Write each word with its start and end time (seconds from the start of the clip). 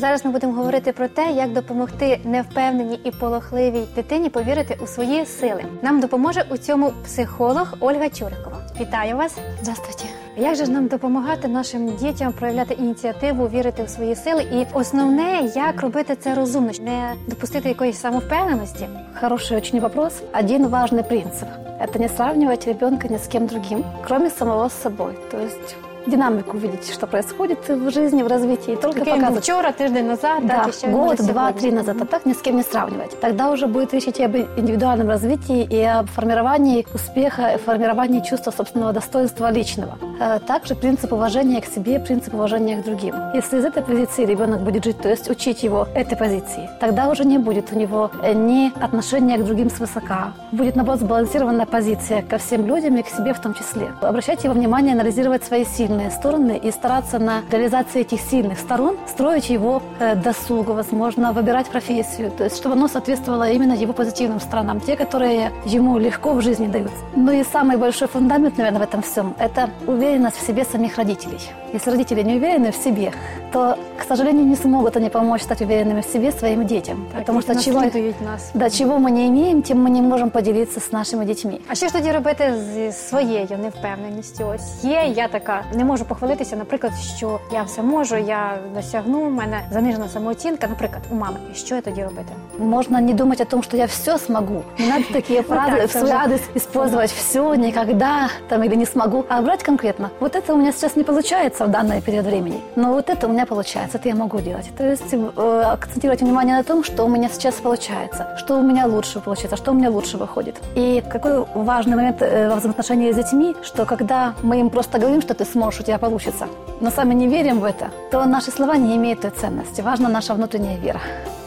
Зараз 0.00 0.24
ми 0.24 0.30
будемо 0.30 0.52
говорити 0.52 0.92
про 0.92 1.08
те, 1.08 1.32
як 1.32 1.52
допомогти 1.52 2.20
невпевненій 2.24 3.00
і 3.04 3.10
полохливій 3.10 3.84
дитині 3.94 4.30
повірити 4.30 4.78
у 4.82 4.86
свої 4.86 5.26
сили. 5.26 5.64
Нам 5.82 6.00
допоможе 6.00 6.44
у 6.50 6.56
цьому 6.56 6.92
психолог 7.04 7.74
Ольга 7.80 8.08
Чурикова. 8.08 8.56
Вітаю 8.80 9.16
вас! 9.16 9.36
Здравствуйте. 9.62 10.04
Як 10.36 10.54
же 10.54 10.64
ж 10.64 10.70
нам 10.70 10.86
допомагати 10.86 11.48
нашим 11.48 11.96
дітям 11.96 12.32
проявляти 12.32 12.74
ініціативу, 12.74 13.48
вірити 13.48 13.82
у 13.82 13.88
свої 13.88 14.14
сили? 14.14 14.42
І 14.42 14.66
основне, 14.74 15.50
як 15.54 15.82
робити 15.82 16.16
це 16.16 16.34
розумно, 16.34 16.70
не 16.80 17.14
допустити 17.26 17.68
якоїсь 17.68 18.00
самовпевненості? 18.00 18.88
Хороший 19.20 19.56
очень 19.56 19.80
вопрос. 19.80 20.22
Один 20.40 20.66
важный 20.66 21.02
принцип– 21.08 21.48
это 21.80 21.98
не 21.98 22.08
сравнивать 22.08 22.66
ребенка 22.66 23.08
ни 23.08 23.16
с 23.16 23.26
кем 23.28 23.46
другим, 23.46 23.84
кроме 24.06 24.30
самого 24.30 24.70
собой. 24.70 25.12
То 25.30 25.38
есть 25.38 25.76
динамику 26.07 26.57
видеть, 26.57 26.93
что 26.93 27.07
происходит 27.07 27.57
в 27.69 27.89
жизни, 27.91 28.23
в 28.23 28.27
развитии, 28.27 28.73
и 28.73 28.75
только 28.75 28.99
Який 28.99 29.13
він 29.13 29.19
був 29.21 29.29
показывать. 29.29 29.41
вчора, 29.43 29.71
тиждень 29.71 30.07
назад, 30.07 30.39
Да, 30.43 30.53
так 30.57 30.67
і 30.69 30.71
ще 30.71 30.87
год, 30.87 30.95
може 31.05 31.23
два, 31.23 31.33
сьогодні. 31.33 31.61
три 31.61 31.71
назад, 31.71 31.95
а 32.01 32.05
так 32.05 32.25
ни 32.25 32.31
с 32.33 32.41
кем 32.41 32.55
не 32.55 32.63
сравнивать. 32.63 33.19
Тогда 33.21 33.51
уже 33.51 33.67
будет 33.67 33.93
речь 33.93 34.07
идти 34.07 34.23
об 34.23 34.35
индивидуальном 34.35 35.09
развитии 35.09 35.67
и 35.71 35.83
об 35.99 36.07
формировании 36.07 36.85
успеха, 36.95 37.41
и 37.55 37.57
формировании 37.57 38.21
чувства 38.21 38.51
собственного 38.51 38.93
достоинства 38.93 39.51
личного. 39.51 39.93
Э, 40.20 40.38
Также 40.38 40.74
принцип 40.74 41.12
уважения 41.12 41.62
к 41.62 41.64
себе, 41.64 41.98
принцип 41.98 42.34
уважения 42.34 42.76
к 42.76 42.84
другим. 42.84 43.14
Если 43.34 43.58
из 43.58 43.64
этой 43.64 43.82
позиции 43.82 44.26
ребенок 44.26 44.60
будет 44.60 44.84
жить, 44.84 44.98
то 45.00 45.08
есть 45.08 45.30
учить 45.30 45.62
его 45.62 45.88
этой 45.94 46.16
позиции, 46.16 46.68
тогда 46.78 47.08
уже 47.08 47.24
не 47.24 47.38
будет 47.38 47.72
у 47.72 47.78
него 47.78 48.10
э, 48.22 48.34
ни 48.34 48.70
отношения 48.84 49.38
к 49.38 49.44
другим 49.44 49.70
свысока. 49.70 50.32
Будет, 50.52 50.76
наоборот, 50.76 51.00
сбалансированная 51.00 51.64
позиция 51.64 52.20
ко 52.20 52.36
всем 52.36 52.66
людям 52.66 52.96
и 52.96 53.02
к 53.02 53.08
себе 53.08 53.32
в 53.32 53.40
том 53.40 53.54
числе. 53.54 53.92
Обращайте 54.02 54.48
его 54.48 54.54
внимание, 54.54 54.92
анализировать 54.92 55.42
свои 55.42 55.64
сильные 55.64 56.10
стороны 56.10 56.60
и 56.62 56.70
стараться 56.70 57.18
на 57.18 57.40
реализации 57.50 58.02
этих 58.02 58.20
сильных 58.20 58.58
сторон, 58.58 58.98
строить 59.08 59.48
его 59.48 59.82
э, 60.00 60.16
досугу, 60.16 60.74
возможно, 60.74 61.32
выбирать 61.32 61.68
профессию, 61.68 62.30
то 62.30 62.44
есть 62.44 62.56
чтобы 62.58 62.74
оно 62.74 62.88
соответствовало 62.88 63.48
именно 63.50 63.72
его 63.72 63.94
позитивным 63.94 64.40
сторонам, 64.40 64.80
те, 64.80 64.96
которые 64.96 65.50
ему 65.64 65.96
легко 65.98 66.34
в 66.34 66.42
жизни 66.42 66.66
даются. 66.66 66.98
Ну 67.16 67.32
и 67.32 67.42
самый 67.42 67.78
большой 67.78 68.08
фундамент, 68.08 68.58
наверное, 68.58 68.80
в 68.80 68.84
этом 68.84 69.00
всем– 69.00 69.34
это 69.38 69.70
уверенность 69.86 70.09
в 70.09 70.45
себе 70.45 70.65
самих 70.65 70.97
родителей. 70.97 71.39
Если 71.73 71.91
родители 71.91 72.21
не 72.23 72.35
уверены 72.35 72.71
в 72.71 72.75
себе, 72.75 73.11
то, 73.51 73.77
к 73.97 74.03
сожалению, 74.07 74.45
не 74.45 74.55
смогут 74.55 74.95
они 74.97 75.09
помочь 75.09 75.41
стать 75.41 75.61
уверенными 75.61 76.01
в 76.01 76.05
себе 76.05 76.31
своим 76.31 76.65
детям. 76.65 77.05
потому 77.13 77.41
что 77.41 77.55
чего, 77.55 77.81
наслідують 77.81 78.21
нас. 78.21 78.51
да, 78.53 78.69
чего 78.69 78.97
мы 78.97 79.11
не 79.11 79.27
имеем, 79.27 79.61
тем 79.61 79.83
мы 79.85 79.89
не 79.89 80.01
можем 80.01 80.29
поделиться 80.29 80.79
с 80.79 80.91
нашими 80.91 81.25
детьми. 81.25 81.59
А 81.67 81.75
що 81.75 81.87
ж 81.87 81.93
тоді 81.93 82.11
робити 82.11 82.53
з 82.57 82.91
своєю 83.09 83.57
невпевненістю? 83.63 84.45
Ось 84.55 84.83
є, 84.83 85.13
я 85.15 85.27
така 85.27 85.63
не 85.73 85.83
можу 85.85 86.05
похвалитися, 86.05 86.55
наприклад, 86.55 86.93
що 87.17 87.39
я 87.53 87.63
все 87.63 87.81
можу, 87.81 88.15
я 88.17 88.57
досягну, 88.75 89.25
в 89.25 89.31
мене 89.31 89.61
занижена 89.71 90.07
самооцінка, 90.09 90.67
наприклад, 90.67 91.01
у 91.11 91.15
мами. 91.15 91.37
І 91.53 91.55
що 91.55 91.75
я 91.75 91.81
тоді 91.81 92.03
робити? 92.03 92.33
Можно 92.59 93.01
не 93.01 93.13
думать 93.13 93.41
о 93.41 93.45
том, 93.45 93.63
что 93.63 93.77
я 93.77 93.85
все 93.85 94.17
смогу. 94.17 94.61
Не 94.79 94.87
надо 94.87 95.03
такие 95.13 95.41
фразы 95.41 95.77
так, 95.77 95.87
в 95.87 95.91
свой 95.91 96.01
тоже. 96.03 96.13
адрес 96.13 96.41
использовать 96.55 97.11
все, 97.11 97.55
никогда, 97.55 98.29
там, 98.49 98.63
или 98.63 98.75
не 98.75 98.85
смогу. 98.85 99.25
А 99.29 99.41
брать 99.41 99.63
конкретно. 99.63 99.98
вот 100.20 100.36
это 100.36 100.54
у 100.54 100.56
меня 100.56 100.72
сейчас 100.72 100.96
не 100.96 101.04
получается 101.04 101.66
в 101.66 101.70
данный 101.70 102.00
период 102.00 102.26
времени. 102.26 102.60
Но 102.76 102.92
вот 102.92 103.10
это 103.10 103.26
у 103.26 103.30
меня 103.30 103.46
получается, 103.46 103.98
это 103.98 104.08
я 104.08 104.14
могу 104.14 104.40
делать. 104.40 104.70
То 104.76 104.88
есть 104.88 105.12
э, 105.12 105.62
акцентировать 105.62 106.22
внимание 106.22 106.56
на 106.56 106.64
том, 106.64 106.84
что 106.84 107.04
у 107.04 107.08
меня 107.08 107.28
сейчас 107.28 107.54
получается, 107.56 108.36
что 108.38 108.58
у 108.58 108.62
меня 108.62 108.86
лучше 108.86 109.20
получается, 109.20 109.56
что 109.56 109.72
у 109.72 109.74
меня 109.74 109.90
лучше 109.90 110.16
выходит. 110.16 110.56
И 110.76 111.02
какой 111.10 111.44
важный 111.54 111.96
момент 111.96 112.22
э, 112.22 112.48
во 112.48 112.56
взаимоотношении 112.56 113.12
с 113.12 113.16
детьми, 113.16 113.54
что 113.62 113.84
когда 113.84 114.34
мы 114.42 114.60
им 114.60 114.70
просто 114.70 114.98
говорим, 114.98 115.20
что 115.20 115.34
ты 115.34 115.44
сможешь, 115.44 115.80
у 115.80 115.82
тебя 115.84 115.98
получится, 115.98 116.46
но 116.80 116.90
сами 116.90 117.14
не 117.14 117.28
верим 117.28 117.60
в 117.60 117.64
это, 117.64 117.90
то 118.10 118.24
наши 118.24 118.50
слова 118.50 118.76
не 118.76 118.96
имеют 118.96 119.20
той 119.20 119.30
ценности. 119.30 119.80
Важна 119.80 120.08
наша 120.08 120.34
внутренняя 120.34 120.78
вера. 120.78 121.00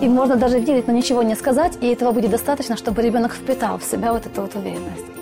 И 0.00 0.08
можно 0.08 0.36
даже 0.36 0.58
верить, 0.58 0.86
но 0.86 0.94
ничего 0.94 1.22
не 1.22 1.34
сказать, 1.34 1.72
и 1.80 1.86
этого 1.88 2.12
будет 2.12 2.30
достаточно, 2.30 2.76
чтобы 2.76 3.02
ребенок 3.02 3.32
впитал 3.34 3.78
в 3.78 3.84
себя 3.84 4.12
вот 4.12 4.26
эту 4.26 4.42
вот 4.42 4.54
уверенность. 4.54 5.19